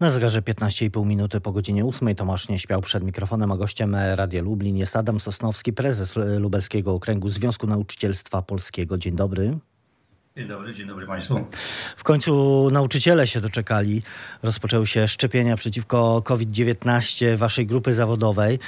[0.00, 4.42] Na zegarze 15,5 minuty po godzinie 8 Tomasz nie śpiał przed mikrofonem, a gościem Radia
[4.42, 8.98] Lublin jest Adam Sosnowski, prezes Lubelskiego Okręgu Związku Nauczycielstwa Polskiego.
[8.98, 9.58] Dzień dobry.
[10.36, 11.44] Dzień dobry, dzień dobry Państwu.
[11.96, 14.02] W końcu nauczyciele się doczekali.
[14.42, 18.58] Rozpoczęły się szczepienia przeciwko COVID-19 waszej grupy zawodowej.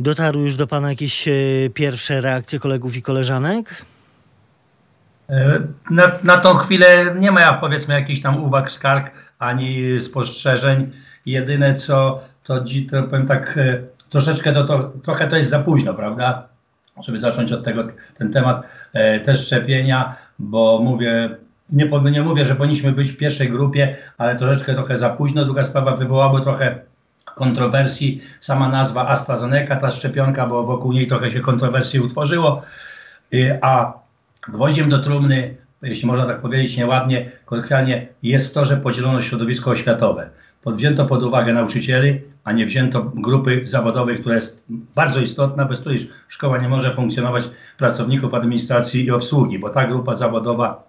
[0.00, 1.32] Dotarły już do Pana jakieś e,
[1.74, 3.84] pierwsze reakcje kolegów i koleżanek?
[5.30, 5.60] E,
[5.90, 10.92] na, na tą chwilę nie ma, powiedzmy, jakichś tam uwag, skarg ani spostrzeżeń.
[11.26, 15.94] Jedyne co, to, to powiem tak, e, troszeczkę to, to, trochę to jest za późno,
[15.94, 16.48] prawda?
[17.04, 17.84] Żeby zacząć od tego
[18.18, 18.62] ten temat
[18.92, 21.36] e, też szczepienia, bo mówię,
[21.70, 25.44] nie, nie mówię, że powinniśmy być w pierwszej grupie, ale troszeczkę trochę za późno.
[25.44, 26.78] Druga sprawa wywołały trochę
[27.24, 32.62] kontrowersji sama nazwa AstraZeneca, ta szczepionka, bo wokół niej trochę się kontrowersji utworzyło,
[33.60, 33.92] a
[34.48, 40.30] gwoździem do trumny jeśli można tak powiedzieć nieładnie, kolokwialnie, jest to, że podzielono środowisko oświatowe.
[40.62, 46.10] Podwzięto pod uwagę nauczycieli, a nie wzięto grupy zawodowej, która jest bardzo istotna, bez której
[46.28, 47.48] szkoła nie może funkcjonować
[47.78, 50.88] pracowników administracji i obsługi, bo ta grupa zawodowa,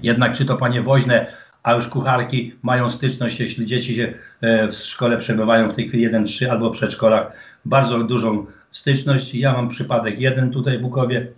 [0.00, 1.26] jednak czy to panie woźne,
[1.62, 6.10] a już kucharki mają styczność, jeśli dzieci się e, w szkole przebywają w tej chwili
[6.10, 7.32] 1-3 albo w przedszkolach,
[7.64, 9.34] bardzo dużą styczność.
[9.34, 11.32] Ja mam przypadek jeden tutaj w Łukowie,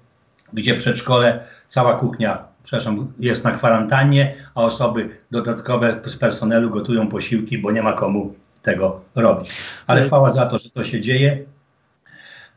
[0.52, 7.58] gdzie przedszkole, cała kuchnia przepraszam, jest na kwarantannie, a osoby dodatkowe z personelu gotują posiłki,
[7.58, 9.56] bo nie ma komu tego robić.
[9.86, 11.38] Ale chwała za to, że to się dzieje.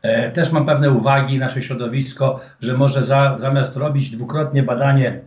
[0.02, 5.20] E, też mam pewne uwagi, nasze środowisko, że może za, zamiast robić dwukrotnie badanie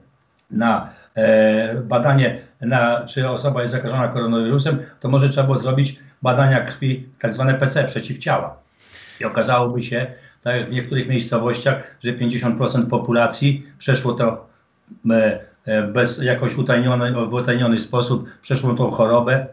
[0.52, 6.62] na e, badanie na, czy osoba jest zakażona koronawirusem, to może trzeba było zrobić badania
[6.62, 8.58] krwi, tak zwane PC, przeciwciała.
[9.20, 10.08] I okazałoby się,
[10.42, 14.47] tak jak w niektórych miejscowościach, że 50% populacji przeszło to
[15.94, 19.48] bez jakoś utajniony, w utajniony sposób przeszło tą chorobę.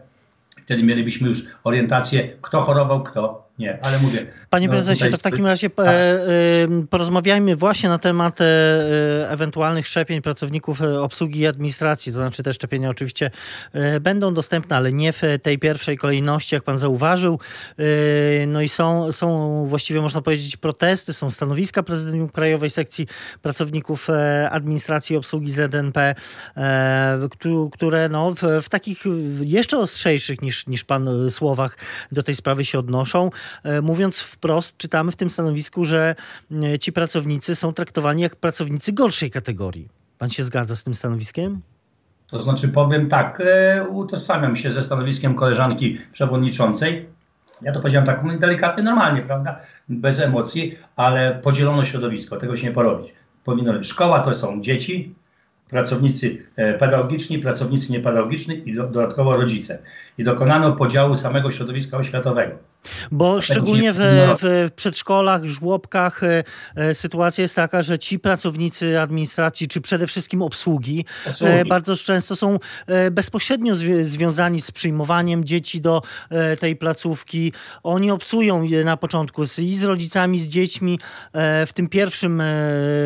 [0.63, 4.25] Wtedy mielibyśmy już orientację, kto chorował, kto nie, ale mówię.
[4.49, 6.17] Panie no, prezesie, to w takim razie e, e,
[6.89, 8.45] porozmawiajmy właśnie na temat e,
[9.29, 12.11] ewentualnych szczepień pracowników obsługi i administracji.
[12.11, 13.31] To znaczy te szczepienia oczywiście
[14.01, 17.39] będą dostępne, ale nie w tej pierwszej kolejności, jak pan zauważył.
[18.47, 23.07] no i są, są właściwie można powiedzieć protesty, są stanowiska prezydium Krajowej Sekcji
[23.41, 24.07] Pracowników
[24.51, 26.15] Administracji i Obsługi ZNP,
[27.71, 29.03] które no, w, w takich
[29.41, 31.77] jeszcze ostrzejszych niż, niż pan słowach
[32.11, 33.29] do tej sprawy się odnoszą.
[33.63, 36.15] E, mówiąc wprost, czytamy w tym stanowisku, że
[36.63, 39.89] e, ci pracownicy są traktowani jak pracownicy gorszej kategorii.
[40.17, 41.61] Pan się zgadza z tym stanowiskiem?
[42.27, 47.09] To znaczy powiem tak, e, utożsamiam się ze stanowiskiem koleżanki przewodniczącej.
[47.61, 49.59] Ja to powiedziałem tak delikatnie, normalnie, prawda?
[49.89, 53.13] Bez emocji, ale podzielono środowisko, tego się nie porobić.
[53.43, 53.87] Powinno być.
[53.87, 55.15] Szkoła to są dzieci,
[55.69, 56.45] pracownicy
[56.79, 59.79] pedagogiczni, pracownicy niepedagogiczni i dodatkowo rodzice.
[60.17, 62.55] I dokonano podziału samego środowiska oświatowego.
[63.11, 63.97] Bo szczególnie w,
[64.41, 66.43] w, przedszkolach, żłobkach e,
[66.75, 71.51] e, sytuacja jest taka, że ci pracownicy administracji, czy przede wszystkim obsługi, obsługi.
[71.51, 72.59] E, bardzo często są
[73.11, 76.01] bezpośrednio zwi związani z przyjmowaniem dzieci do
[76.59, 77.53] tej placówki.
[77.83, 80.99] Oni obcują na początku z, i z rodzicami, z dziećmi
[81.67, 82.43] w tym pierwszym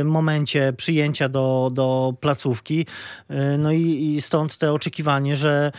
[0.03, 2.85] momencie przyjęcia do, do placówki.
[3.57, 5.71] No i, i stąd te oczekiwanie, że,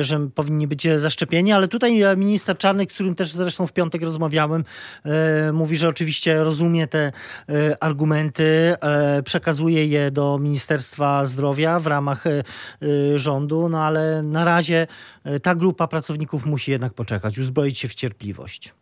[0.00, 4.64] że powinni być zaszczepieni, ale tutaj minister Czarnek, z którym też zresztą w piątek rozmawiałem,
[5.04, 7.12] e, mówi, że oczywiście rozumie te
[7.48, 12.24] e, argumenty, e, przekazuje je do Ministerstwa Zdrowia w ramach
[13.14, 14.86] rządu, no ale na razie
[15.42, 18.74] ta grupa pracowników musi jednak poczekać, uzbroić się w cierpliwość.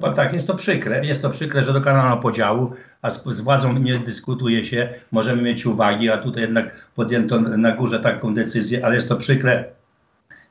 [0.00, 1.06] No tak, jest to przykre.
[1.06, 2.72] Jest to przykre, że dokonano podziału,
[3.02, 4.88] a z, z, władzą nie dyskutuje się.
[5.10, 9.64] Możemy mieć uwagi, a tutaj jednak podjęto na górze taką decyzję, ale jest to przykre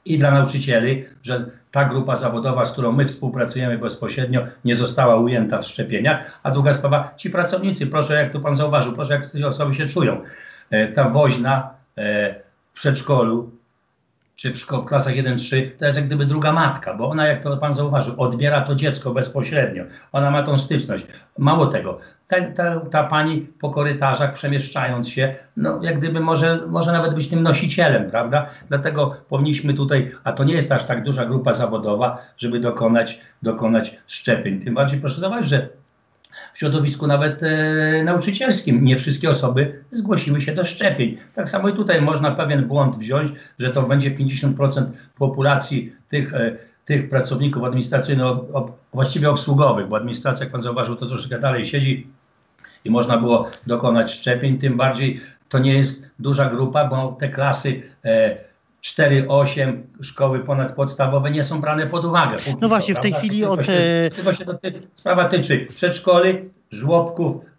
[0.06, 5.62] i dla nauczycieli, że ta grupa zawodowa, z którą my współpracujemy bezpośrednio, nie została ujęta
[5.62, 6.40] w szczepieniach.
[6.44, 9.88] A druga sprawa, ci pracownicy, proszę, jak tu pan zauważył, proszę, jak te osoby się
[9.88, 10.22] czują.
[10.70, 12.36] E, ta woźna e,
[12.72, 13.52] w przedszkolu,
[14.42, 17.44] czy w, szko- w klasach 1-3, to jest jak gdyby druga matka, bo ona, jak
[17.44, 19.84] to pan zauważył, odbiera to dziecko bezpośrednio.
[20.12, 21.06] Ona ma tą styczność.
[21.38, 26.92] Mało tego, ta, ta, ta pani po korytarzach przemieszczając się, no jak gdyby może, może
[26.92, 28.46] nawet być tym nosicielem, prawda?
[28.70, 33.98] Dlatego powinniśmy tutaj, a to nie jest aż tak duża grupa zawodowa, żeby dokonać, dokonać
[34.08, 34.60] szczepień.
[34.60, 35.70] Tym bardziej proszę zauważyć, że
[36.54, 38.86] w środowisku nawet e, nauczycielskim.
[38.86, 41.18] Nie wszystkie osoby zgłosiły się do szczepień.
[41.36, 44.86] Tak samo i tutaj można pewien błąd wziąć, że to będzie 50%
[45.18, 46.56] populacji tych, e,
[46.86, 48.28] tych pracowników administracyjnych,
[48.94, 52.08] właściwie obsługowych, bo administracja, jak pan zauważył, to troszeczkę dalej siedzi
[52.86, 54.58] i można było dokonać szczepień.
[54.58, 55.20] Tym bardziej
[55.50, 57.82] to nie jest duża grupa, bo te klasy.
[58.06, 58.51] E,
[58.82, 62.38] 4-8 szkoły ponadpodstawowe nie są brane pod uwagę.
[62.62, 63.28] No właśnie, co, w tej prawda?
[63.28, 63.66] chwili od...
[63.66, 64.46] Się, tylko się
[64.96, 67.51] sprawa tyczy przedszkoli, żłobków e,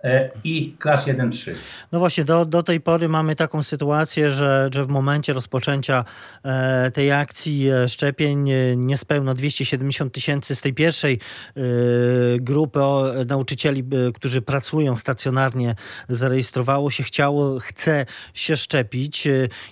[0.45, 1.53] i klas 1-3.
[1.93, 6.05] No właśnie, do, do tej pory mamy taką sytuację, że, że w momencie rozpoczęcia
[6.45, 11.19] e, tej akcji e, szczepień niespełna 270 tysięcy z tej pierwszej
[12.41, 12.81] grupy
[13.29, 13.85] nauczycieli,
[14.15, 15.75] którzy pracują stacjonarnie,
[16.09, 19.29] zarejestrowało się, chciało, chce się szczepić.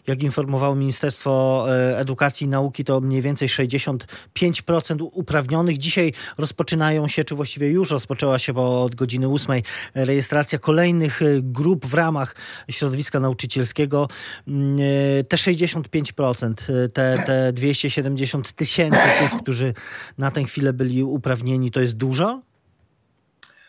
[0.07, 1.67] Jak informowało Ministerstwo
[1.97, 5.79] Edukacji i Nauki, to mniej więcej 65% uprawnionych.
[5.79, 9.63] Dzisiaj rozpoczynają się, czy właściwie już rozpoczęła się od godziny 8
[9.95, 10.20] rejestracja
[10.59, 12.35] kolejnych y, grup w ramach
[12.71, 14.09] środowiska nauczycielskiego.
[14.49, 19.75] Mm, y, te 65%, y, te, te 270 tysięcy tych, którzy
[20.19, 22.43] na tę chwilę byli uprawnieni, to jest dużo?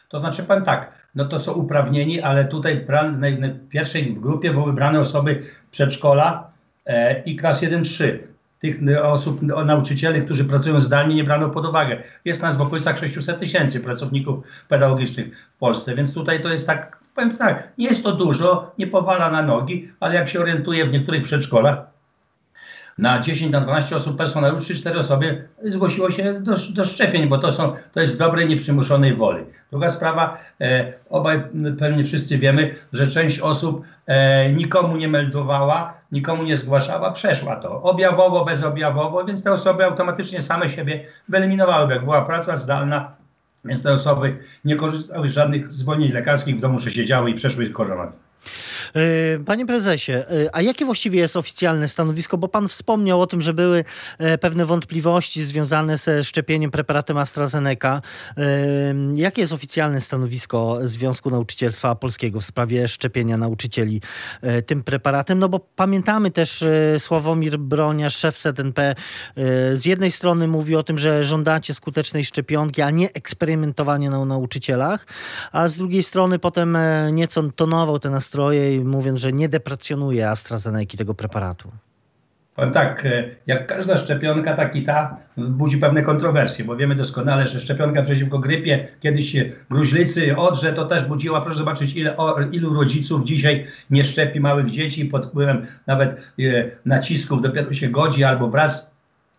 [0.09, 4.74] To znaczy pan tak, no to są uprawnieni, ale tutaj w pierwszej w grupie były
[4.74, 6.51] brane osoby przedszkola
[6.86, 8.18] e, i klas 1-3
[8.61, 12.03] tych osób, nauczycieli, którzy pracują zdalnie, nie brano pod uwagę.
[12.25, 16.99] Jest nas w okolicach 600 tysięcy pracowników pedagogicznych w Polsce, więc tutaj to jest tak,
[17.15, 20.91] powiem tak, nie jest to dużo, nie powala na nogi, ale jak się orientuje w
[20.91, 21.90] niektórych przedszkolach,
[22.97, 27.51] na 10, na 12 osób personelu 3-4 osoby zgłosiło się do, do, szczepień, bo to,
[27.51, 29.45] są, to jest z dobrej, nieprzymuszonej woli.
[29.71, 31.41] Druga sprawa, e, obaj
[31.79, 37.81] pewnie wszyscy wiemy, że część osób e, nikomu nie meldowała, nikomu nie zgłaszała, przeszła to
[37.81, 41.93] objawowo, bezobjawowo, więc te osoby automatycznie same siebie wyeliminowały.
[41.93, 43.11] Jak była praca zdalna,
[43.65, 48.19] więc te osoby nie korzystały z żadnych zwolnień lekarskich, w domu siedziały i przeszły koronawirus.
[48.95, 52.38] E, panie prezesie, e, a jakie właściwie jest oficjalne stanowisko?
[52.38, 53.83] Bo pan wspomniał o tym, że były
[54.17, 58.01] e, pewne wątpliwości związane ze szczepieniem preparatem AstraZeneca.
[59.13, 64.01] Jakie jest oficjalne stanowisko Związku Nauczycielstwa Polskiego w sprawie szczepienia nauczycieli
[64.65, 65.39] tym preparatem?
[65.39, 66.63] No bo pamiętamy też
[66.97, 68.95] Sławomir Bronia, szef ZNP,
[69.73, 75.07] z jednej strony mówi o tym, że żądacie skutecznej szczepionki, a nie eksperymentowania na nauczycielach,
[75.51, 76.77] a z drugiej strony potem
[77.11, 81.71] nieco tonował te nastroje mówiąc, że nie deprecjonuje AstraZeneca tego preparatu?
[82.55, 87.47] Powiem tak, e, jak każda szczepionka, tak i ta budzi pewne kontrowersje, bo wiemy doskonale,
[87.47, 89.35] że szczepionka przeciwko grypie, kiedyś
[89.69, 94.69] gruźlicy, odrze, to też budziła, proszę zobaczyć, ile, o, ilu rodziców dzisiaj nie szczepi małych
[94.69, 96.43] dzieci pod wpływem nawet e,
[96.85, 98.91] nacisków, dopiero się godzi albo wraz,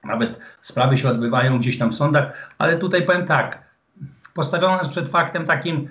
[0.04, 3.62] nawet sprawy się odbywają gdzieś tam w sądach, ale tutaj powiem tak,
[4.34, 5.88] postawiono nas przed faktem takim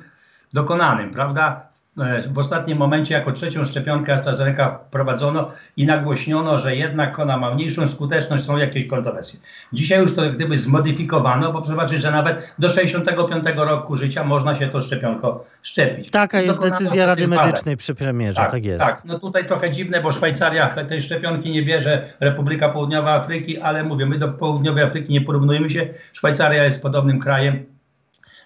[0.53, 1.70] dokonanym, prawda?
[1.99, 7.55] E, w ostatnim momencie jako trzecią szczepionkę AstraZeneca wprowadzono i nagłośniono, że jednak ona ma
[7.55, 9.39] mniejszą skuteczność, są jakieś kontrowersje.
[9.73, 14.67] Dzisiaj już to gdyby zmodyfikowano, bo zobaczyć, że nawet do 65 roku życia można się
[14.67, 16.11] to szczepionko szczepić.
[16.11, 18.79] Taka jest decyzja Rady Medycznej przy premierze, tak, tak, jest.
[18.79, 23.83] Tak, no tutaj trochę dziwne, bo Szwajcaria tej szczepionki nie bierze, Republika Południowa Afryki, ale
[23.83, 25.87] mówię, my do Południowej Afryki nie porównujemy się.
[26.13, 27.70] Szwajcaria jest podobnym krajem,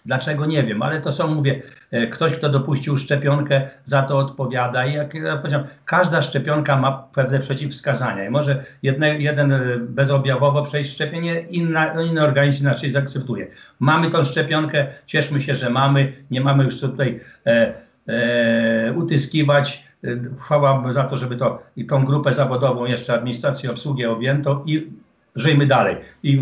[0.06, 1.62] Dlaczego nie wiem, ale to są, mówię,
[1.92, 4.86] e, ktoś, kto dopuścił szczepionkę, za to odpowiada.
[4.86, 8.26] I jak ja powiedziałem, każda szczepionka ma pewne przeciwwskazania.
[8.26, 13.48] I może jedne, jeden e, bezobjawowo przejść szczepienie, inna, inny organizm inaczej zaakceptuje.
[13.80, 17.74] Mamy tą szczepionkę, cieszmy się, że mamy, nie mamy już tutaj e,
[18.08, 19.86] e, utyskiwać.
[20.04, 20.08] E,
[20.40, 24.92] chwała za to, żeby to, i tą grupę zawodową jeszcze administrację obsługi objęto i
[25.36, 26.42] żyjmy dalej i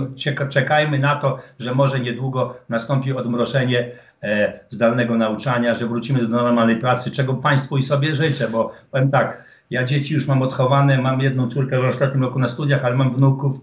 [0.50, 3.91] czekajmy na to, że może niedługo nastąpi odmrożenie
[4.24, 9.10] e, zdalnego nauczania, że wrócimy do normalnej pracy, czego Państwu i sobie życzę, bo powiem
[9.10, 12.96] tak, ja dzieci już mam odchowane, mam jedną córkę w ostatnim roku na studiach, ale
[12.96, 13.62] mam wnuków,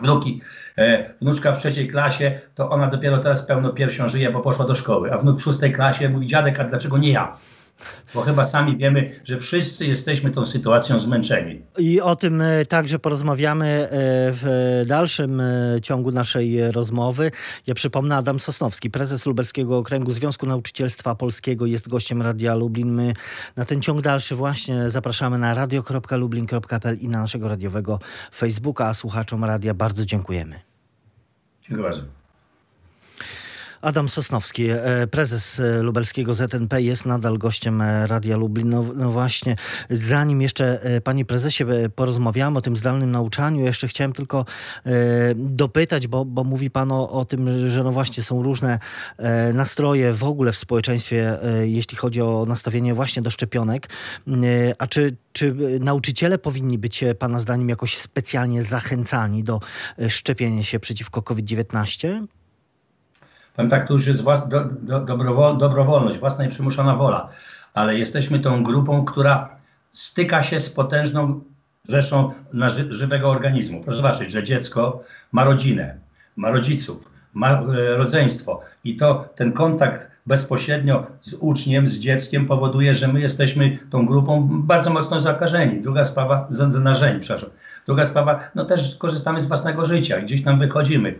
[0.00, 0.40] wnuki.
[0.78, 4.74] E, wnuczka w trzeciej klasie, to ona dopiero teraz pełno piersią żyje, bo poszła do
[4.74, 7.36] szkoły, a wnuk w szóstej klasie mówi, dziadek, a dlaczego nie ja?
[8.14, 11.62] Bo chyba sami wiemy, że wszyscy jesteśmy tą sytuacją zmęczeni.
[11.78, 13.88] I o tym e, także porozmawiamy e,
[14.32, 17.30] w dalszym e, ciągu naszej rozmowy.
[17.66, 22.92] Ja przypomnę, Adam Sosnowski, prezes Lubelskiego Okręgu Związku Nauczycielstwa Polskiego, jest gościem Radia Lublin.
[22.92, 23.12] My
[23.56, 27.98] na ten ciąg dalszy właśnie zapraszamy na radio.lublin.pl i na naszego radiowego
[28.34, 28.86] Facebooka.
[28.86, 30.60] A słuchaczom radia bardzo dziękujemy.
[31.62, 32.17] Dziękuję bardzo.
[33.82, 38.68] Adam Sosnowski, e, prezes e, lubelskiego ZNP jest nadal gościem e, Radia Lublin.
[38.68, 39.56] No, no, właśnie,
[39.90, 44.44] zanim jeszcze panie prezesie porozmawiamy o tym zdalnym nauczaniu, jeszcze chciałem tylko
[45.34, 48.78] dopytać, bo, bo mówi pan o, o tym, że no właśnie są różne
[49.54, 53.88] nastroje w ogóle w społeczeństwie, jeśli chodzi o nastawienie właśnie do szczepionek.
[54.78, 59.60] A czy, czy nauczyciele powinni być pana zdaniem jakoś specjalnie zachęcani do
[60.08, 62.26] szczepienia się przeciwko COVID-19?
[63.58, 67.28] Powiem tak, to już jest włas, do, do, dobrowol, dobrowolność, własna i przymuszona wola,
[67.74, 69.48] ale jesteśmy tą grupą, która
[69.92, 71.40] styka się z potężną
[71.88, 73.80] rzeszą na ży żywego organizmu.
[73.80, 75.94] Proszę zobaczyć, że dziecko ma rodzinę,
[76.36, 82.94] ma rodziców, ma e, rodzeństwo i to ten kontakt bezpośrednio z uczniem, z dzieckiem powoduje,
[82.94, 85.82] że my jesteśmy tą grupą bardzo mocno zakażeni.
[85.82, 87.50] Druga sprawa, zarażeni, przepraszam.
[87.86, 91.14] Druga sprawa, no też korzystamy z własnego życia, gdzieś tam wychodzimy.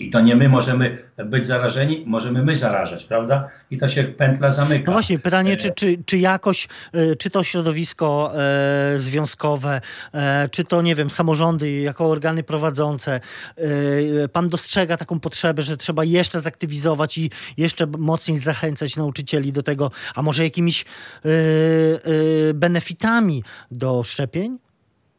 [0.00, 3.48] I to nie my możemy być zarażeni, możemy my zarażać, prawda?
[3.70, 4.84] I to się pętla zamyka.
[4.86, 9.80] No właśnie, pytanie, czy, czy, czy jakoś, e, czy to środowisko e, związkowe,
[10.14, 13.20] e, czy to, nie wiem, samorządy jako organy prowadzące,
[13.56, 19.62] e, pan dostrzega taką potrzebę, że trzeba jeszcze zaktywizować i jeszcze mocniej zachęcać nauczycieli do
[19.62, 24.69] tego, a może jakimiś e, e, benefitami do szczepień?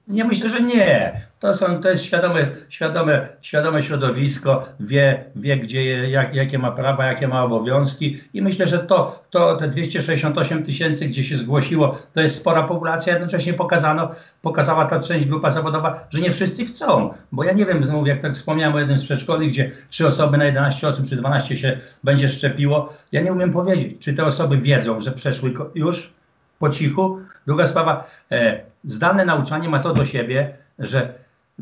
[0.08, 1.22] Nie myślę, że nie.
[1.39, 7.05] To, są, to jest świadome, świadome, świadome środowisko, wie, wie gdzie, jak, jakie ma prawa,
[7.05, 12.22] jakie ma obowiązki i myślę, że to, to te 268 tysięcy, gdzie się zgłosiło, to
[12.22, 13.13] jest spora populacja.
[13.13, 18.05] Jednocześnie pokazano, pokazała ta część grupa zawodowa, że nie wszyscy chcą, bo ja nie wiem,
[18.05, 21.58] jak tak wspomniałem o jednym z przedszkoli, gdzie trzy osoby na 11 osób czy 12
[21.58, 22.93] się będzie szczepiło.
[23.12, 26.13] Ja nie umiem powiedzieć, czy te osoby wiedzą, że przeszły już
[26.60, 27.20] po cichu.
[27.48, 31.13] Druga sprawa, e, zdalne nauczanie ma to do siebie, że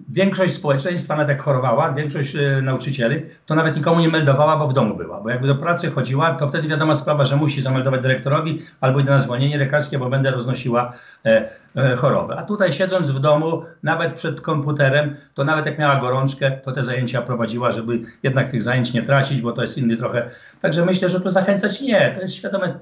[0.09, 4.73] większość społeczeństwa nawet jak chorowała, większość e, nauczycieli, to nawet nikomu nie meldowała, bo w
[4.73, 5.21] domu była.
[5.21, 9.11] Bo jakby do pracy chodziła, to wtedy wiadoma sprawa, że musi zameldować dyrektorowi albo idę
[9.11, 10.93] na zwolnienie lekarskie, bo będę roznosiła
[11.25, 12.37] e, e, chorobę.
[12.37, 16.83] A tutaj siedząc w domu, nawet przed komputerem, to nawet jak miała gorączkę, to te
[16.83, 20.29] zajęcia prowadziła, żeby jednak tych zajęć nie tracić, bo to jest inny trochę.
[20.61, 22.79] Także myślę, że tu zachęcać nie, to jest świadome.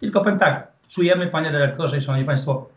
[0.00, 2.68] Tylko powiem tak, czujemy, panie dyrektorze i szanowni państwo,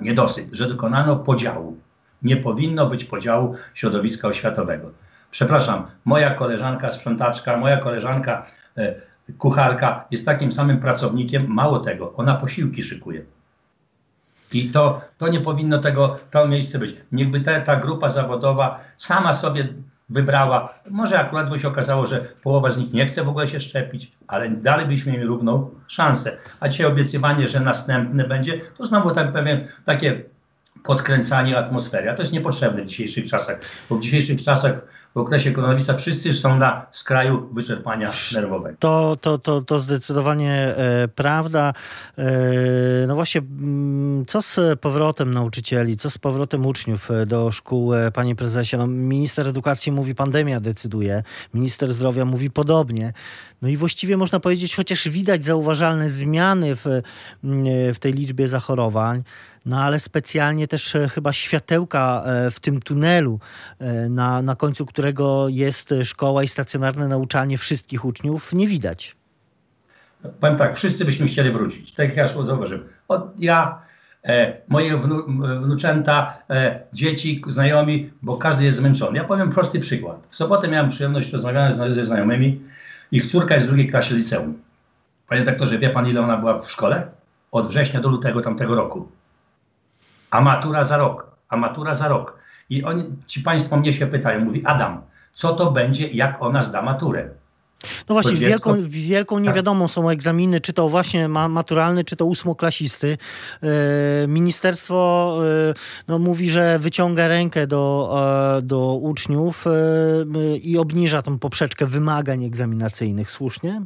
[0.00, 1.76] niedosyt, że dokonano podziału.
[2.22, 4.90] Nie powinno być podziału środowiska oświatowego.
[5.30, 8.94] Przepraszam, moja koleżanka sprzątaczka, moja koleżanka e,
[9.38, 11.46] kucharka jest takim samym pracownikiem.
[11.48, 13.24] Mało tego, ona posiłki szykuje.
[14.52, 16.96] I to, to nie powinno tego, to miejsce być.
[17.12, 19.68] Niechby ta grupa zawodowa sama sobie
[20.10, 20.74] wybrała.
[20.90, 24.12] Może akurat by się okazało, że połowa z nich nie chce w ogóle się szczepić,
[24.26, 26.36] ale dalej byśmy mieli równą szansę.
[26.60, 30.22] A dzisiaj obiecywanie, że następny będzie, to znowu tak pewien, takie
[30.84, 32.10] podkręcanie atmosfery.
[32.10, 34.82] A to jest niepotrzebne w dzisiejszych czasach, bo w dzisiejszych czasach
[35.14, 38.76] w okresie koronawirusa wszyscy są na skraju wyczerpania nerwowego.
[38.78, 41.72] To, to, to, to zdecydowanie e, prawda.
[42.18, 42.24] E,
[43.06, 48.34] no właśnie, mm, co z powrotem nauczycieli, co z powrotem uczniów e, do szkół, panie
[48.34, 48.76] prezesie?
[48.76, 51.22] No, minister edukacji mówi, pandemia decyduje,
[51.54, 53.12] minister zdrowia mówi podobnie.
[53.62, 59.22] No i właściwie można powiedzieć, chociaż widać zauważalne zmiany w, mm, w tej liczbie zachorowań,
[59.68, 63.40] no ale specjalnie też e, chyba światełka e, w tym tunelu,
[63.78, 69.16] e, na, na końcu którego jest szkoła i stacjonarne nauczanie wszystkich uczniów, nie widać.
[70.40, 71.92] Powiem tak, wszyscy byśmy chcieli wrócić.
[71.92, 72.84] Tak jak ja zauważyłem.
[73.08, 73.78] Od, ja,
[74.24, 75.24] e, moje wnu,
[75.62, 79.18] wnuczęta, e, dzieci, znajomi, bo każdy jest zmęczony.
[79.18, 80.26] Ja powiem prosty przykład.
[80.28, 82.60] W sobotę miałem przyjemność rozmawiać ze znajomymi.
[83.12, 84.54] Ich córka jest w drugiej klasie liceum.
[85.28, 87.06] Panie doktorze, wie pan ile ona była w szkole?
[87.52, 89.08] Od września do lutego tamtego roku.
[90.30, 92.38] A matura za rok, a matura za rok.
[92.70, 95.02] I oni, ci państwo mnie się pytają, mówi Adam,
[95.34, 97.30] co to będzie, jak ona zda maturę?
[98.08, 99.44] No właśnie, wielką, wielką tak.
[99.44, 103.18] niewiadomą są egzaminy, czy to właśnie maturalny, czy to ósmoklasisty.
[103.62, 103.68] E,
[104.28, 105.38] ministerstwo
[105.70, 105.74] e,
[106.08, 108.14] no, mówi, że wyciąga rękę do,
[108.58, 109.64] e, do uczniów
[110.62, 113.30] i obniża tą poprzeczkę wymagań egzaminacyjnych.
[113.30, 113.82] Słusznie?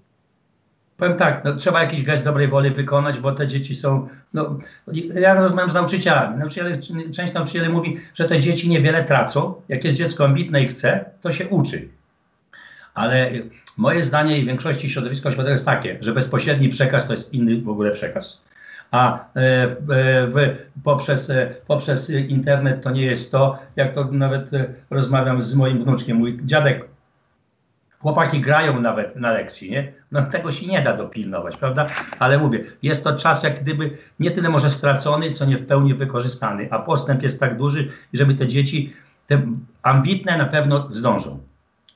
[1.03, 4.07] Powiem tak, no, trzeba jakiś gest dobrej woli wykonać, bo te dzieci są.
[4.35, 4.59] No,
[5.15, 6.39] ja rozmawiam z nauczycielami.
[6.39, 6.77] Nauczyciele,
[7.15, 9.55] część nauczycieli mówi, że te dzieci niewiele tracą.
[9.69, 11.89] Jak jest dziecko ambitne i chce, to się uczy.
[12.95, 13.31] Ale
[13.77, 17.69] moje zdanie i większości środowiska oświatowego jest takie, że bezpośredni przekaz to jest inny w
[17.69, 18.43] ogóle przekaz.
[18.91, 19.69] A e,
[20.27, 24.51] w, e, poprzez, e, poprzez internet to nie jest to, jak to nawet
[24.91, 26.17] rozmawiam z moim wnuczkiem.
[26.17, 26.92] Mój dziadek
[28.03, 29.93] Chłopaki grają nawet na lekcji, nie?
[30.13, 31.87] No tego się nie da dopilnować, prawda?
[32.19, 35.95] Ale mówię, jest to czas jak gdyby nie tyle może stracony, co nie w pełni
[35.95, 38.93] wykorzystany, a postęp jest tak duży, żeby te dzieci,
[39.27, 39.43] te
[39.83, 41.39] ambitne na pewno zdążą.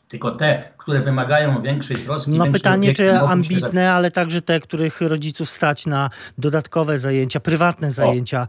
[0.09, 2.31] Tylko te, które wymagają większej troski.
[2.31, 8.43] No pytanie, czy ambitne, ale także te, których rodziców stać na dodatkowe zajęcia, prywatne zajęcia,
[8.43, 8.47] o,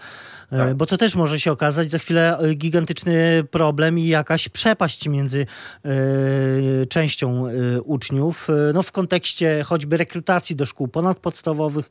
[0.50, 0.75] tak.
[0.75, 5.46] bo to też może się okazać za chwilę e, gigantyczny problem i jakaś przepaść między
[5.86, 11.89] y, częścią y, uczniów, no w kontekście choćby rekrutacji do szkół ponadpodstawowych,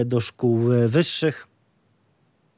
[0.00, 1.46] y, do szkół wyższych.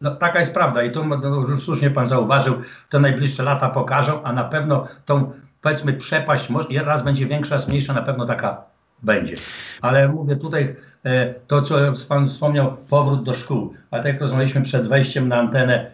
[0.00, 2.54] No, taka jest prawda i to no, już słusznie pan zauważył,
[2.90, 6.49] te najbliższe lata pokażą, a na pewno tą powiedzmy przepaść,
[6.85, 8.64] raz będzie większa, raz mniejsza, na pewno taka
[9.02, 9.34] będzie.
[9.80, 10.76] Ale mówię tutaj
[11.46, 11.76] to, co
[12.08, 13.74] Pan wspomniał, powrót do szkół.
[13.90, 15.90] A tak jak rozmawialiśmy przed wejściem na antenę,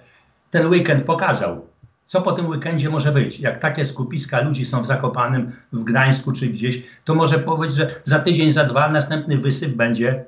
[0.50, 1.66] ten weekend pokazał.
[2.06, 3.40] Co po tym weekendzie może być?
[3.40, 7.86] Jak takie skupiska ludzi są w Zakopanym, w Gdańsku czy gdzieś, to może powiedzieć, że
[8.04, 10.24] za tydzień, za dwa następny wysyp będzie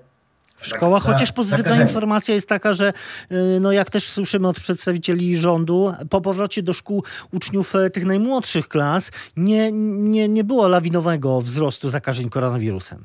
[0.56, 2.92] w szkołach, chociaż pozytywna informacja jest taka, że
[3.32, 8.04] y, no jak też słyszymy od przedstawicieli rządu, po powrocie do szkół uczniów e, tych
[8.04, 13.04] najmłodszych klas nie, nie, nie było lawinowego wzrostu zakażeń koronawirusem.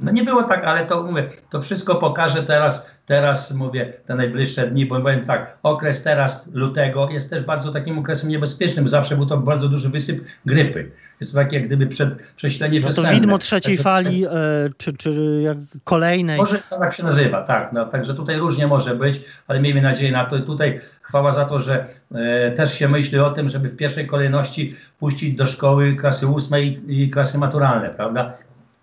[0.00, 4.66] No nie było tak, ale to mówię, to wszystko pokaże teraz, teraz mówię, te najbliższe
[4.66, 9.26] dni, bo powiem tak, okres teraz lutego jest też bardzo takim okresem niebezpiecznym, zawsze był
[9.26, 10.90] to bardzo duży wysyp grypy.
[11.20, 14.30] Jest to takie jak gdyby przed, prześlenie no to widmo trzeciej fali, e,
[14.76, 16.38] czy, czy jak kolejnej.
[16.38, 17.72] Może tak się nazywa, tak.
[17.72, 20.36] No, także tutaj różnie może być, ale miejmy nadzieję na to.
[20.36, 24.06] I tutaj chwała za to, że e, też się myśli o tym, żeby w pierwszej
[24.06, 28.32] kolejności puścić do szkoły klasy ósmej i klasy maturalne, prawda?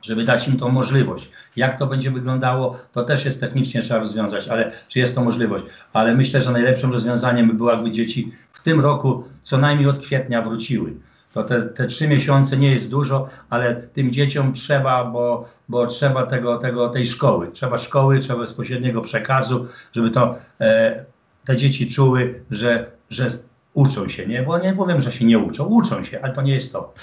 [0.04, 1.32] Żeby dać im tą możliwość.
[1.56, 5.66] Jak to będzie wyglądało, to też jest technicznie trzeba rozwiązać, ale czy jest to możliwość?
[5.94, 10.00] Ale myślę, że najlepszym rozwiązaniem by było, jakby dzieci w tym roku co najmniej od
[10.00, 10.94] kwietnia wróciły.
[11.34, 16.26] To te, te trzy miesiące nie jest dużo, ale tym dzieciom trzeba, bo, bo trzeba
[16.26, 17.52] tego, tego, tej szkoły.
[17.52, 21.06] Trzeba szkoły, trzeba bezpośredniego przekazu, żeby to e,
[21.46, 23.30] te dzieci czuły, że, że
[23.74, 24.44] uczą się, nie?
[24.44, 26.94] Bo nie powiem, że się nie uczą, uczą się, ale to nie jest to.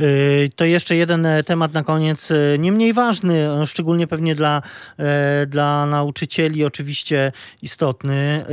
[0.00, 4.62] Y, to jeszcze jeden e, temat na koniec, e, nie mniej ważny, szczególnie pewnie dla,
[4.98, 7.32] e, dla nauczycieli oczywiście
[7.62, 8.44] istotny,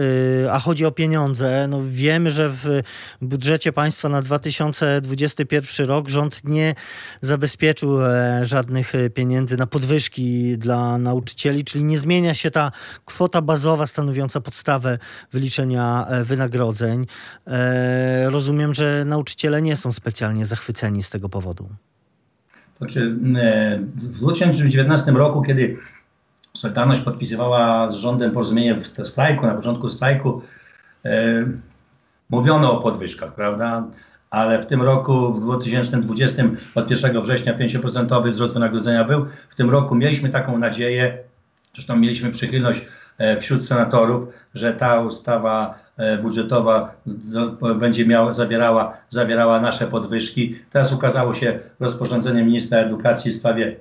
[0.51, 1.67] a chodzi o pieniądze.
[1.67, 2.81] No wiemy, że w
[3.21, 6.75] budżecie państwa na 2021 rok rząd nie
[7.21, 7.97] zabezpieczył
[8.41, 12.71] żadnych pieniędzy na podwyżki dla nauczycieli, czyli nie zmienia się ta
[13.05, 14.97] kwota bazowa stanowiąca podstawę
[15.31, 17.05] wyliczenia wynagrodzeń.
[18.25, 21.69] Rozumiem, że nauczyciele nie są specjalnie zachwyceni z tego powodu?
[22.79, 25.77] To czy e, w 2019 roku, kiedy
[26.53, 30.41] Solidarność podpisywała z rządem porozumienie w strajku, na początku strajku,
[31.05, 31.45] e,
[32.29, 33.87] mówiono o podwyżkach, prawda?
[34.29, 36.43] Ale w tym roku, w 2020,
[36.75, 39.25] od 1 września 5% wzrost wynagrodzenia był.
[39.49, 41.17] W tym roku mieliśmy taką nadzieję,
[41.73, 42.85] zresztą mieliśmy przychylność
[43.17, 45.84] e, wśród senatorów, że ta ustawa E,
[46.21, 46.95] budżetowa
[47.79, 50.59] będzie miała, zawierała, zawierała nasze podwyżki.
[50.69, 53.75] Teraz ukazało się rozporządzenie ministra edukacji w sprawie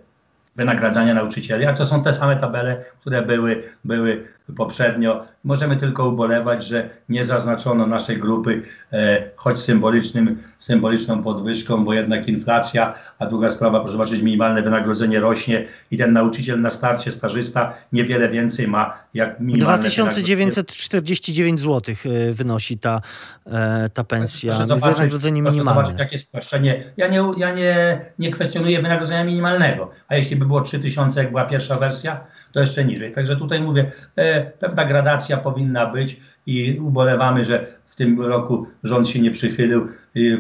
[0.56, 4.24] wynagradzania nauczycieli, a to są te same tabele, które były, były
[4.56, 5.24] poprzednio.
[5.44, 12.28] Możemy tylko ubolewać, że nie zaznaczono naszej grupy e, choć symbolicznym, symboliczną podwyżką, bo jednak
[12.28, 17.74] inflacja, a druga sprawa, proszę zobaczyć, minimalne wynagrodzenie rośnie i ten nauczyciel na starcie, stażysta,
[17.92, 23.00] niewiele więcej ma jak minimalne 2949 zł e, wynosi ta,
[23.46, 25.72] e, ta pensja, proszę zobaczyć, wynagrodzenie minimalne.
[25.72, 26.84] Proszę zobaczyć, jakie spłaszczenie.
[26.96, 31.44] Ja, nie, ja nie, nie kwestionuję wynagrodzenia minimalnego, a jeśli by było 3000, jak była
[31.44, 32.20] pierwsza wersja,
[32.54, 33.12] to jeszcze niżej.
[33.12, 39.08] Także tutaj mówię, e, pewna gradacja powinna być i ubolewamy, że w tym roku rząd
[39.08, 39.88] się nie przychylił,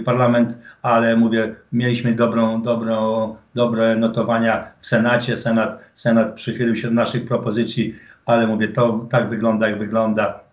[0.04, 5.36] parlament, ale mówię, mieliśmy dobrą, dobrą, dobre notowania w Senacie.
[5.36, 7.94] Senat, Senat przychylił się do naszych propozycji,
[8.26, 10.43] ale mówię, to tak wygląda, jak wygląda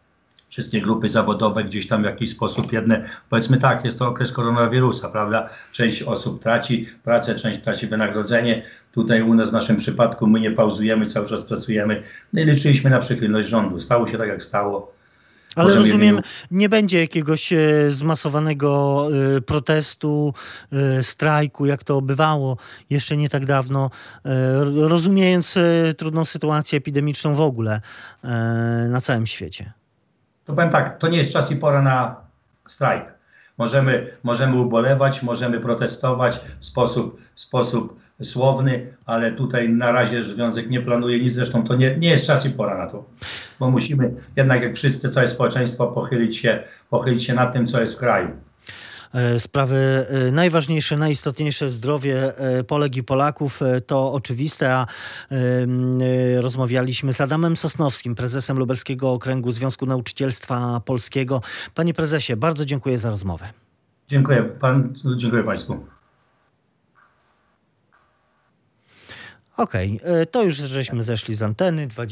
[0.52, 5.10] wszystkie grupy zawodowe gdzieś tam w jakiś sposób jedne, powiedzmy tak, jest to okres koronawirusa,
[5.10, 5.50] prawda?
[5.72, 8.64] Część osób traci pracę, część traci wynagrodzenie.
[8.92, 12.04] Tutaj u nas w naszym przypadku my nie pauzujemy, cały czas pracujemy.
[12.34, 13.80] No i liczyliśmy na przychylność rządu.
[13.80, 14.94] Stało się tak, jak stało.
[15.56, 17.58] Ale Możemy rozumiem, nie będzie jakiegoś e,
[17.90, 20.34] zmasowanego e, protestu,
[20.72, 22.58] e, strajku, jak to bywało
[22.90, 23.90] jeszcze nie tak dawno,
[24.76, 25.58] rozumiejąc
[25.98, 27.82] trudną sytuację epidemiczną w ogóle
[28.90, 29.81] na całym świecie
[30.46, 32.16] to powiem tak, to nie jest czas i pora na
[32.68, 33.04] strajk.
[33.58, 40.70] Możemy, możemy ubolewać, możemy protestować w sposób, w sposób słowny, ale tutaj na razie związek
[40.70, 43.06] nie planuje nic, zresztą to nie, nie jest czas i pora na to,
[43.60, 47.96] bo musimy jednak jak wszyscy, całe społeczeństwo pochylić się, pochylić się nad tym, co jest
[47.96, 48.30] w kraju.
[49.14, 54.86] E, sprawy e, najważniejsze, najistotniejsze zdrowie e, Polek i Polaków to oczywiste, a
[56.40, 61.42] rozmawialiśmy z Adamem Sosnowskim, prezesem Lubelskiego Okręgu Związku Nauczycielstwa Polskiego.
[61.76, 63.54] Panie prezesie, bardzo dziękuję za rozmowę.
[64.08, 65.86] Dziękuję, pan, dziękuję państwu.
[69.58, 71.88] Okej, okay, to już żeśmy zeszli z anteny.
[71.88, 72.08] 20